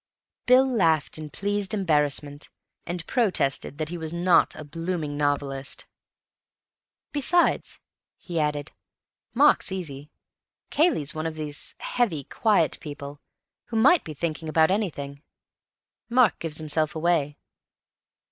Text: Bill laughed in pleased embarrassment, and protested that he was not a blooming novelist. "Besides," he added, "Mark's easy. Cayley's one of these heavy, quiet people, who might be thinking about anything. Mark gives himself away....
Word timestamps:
Bill 0.47 0.67
laughed 0.67 1.19
in 1.19 1.29
pleased 1.29 1.75
embarrassment, 1.75 2.49
and 2.87 3.05
protested 3.05 3.77
that 3.77 3.89
he 3.89 3.99
was 3.99 4.11
not 4.11 4.55
a 4.55 4.63
blooming 4.63 5.15
novelist. 5.15 5.85
"Besides," 7.11 7.77
he 8.17 8.39
added, 8.39 8.71
"Mark's 9.35 9.71
easy. 9.71 10.09
Cayley's 10.71 11.13
one 11.13 11.27
of 11.27 11.35
these 11.35 11.75
heavy, 11.77 12.23
quiet 12.23 12.79
people, 12.79 13.21
who 13.65 13.77
might 13.77 14.03
be 14.03 14.15
thinking 14.15 14.49
about 14.49 14.71
anything. 14.71 15.21
Mark 16.09 16.39
gives 16.39 16.57
himself 16.57 16.95
away.... 16.95 17.37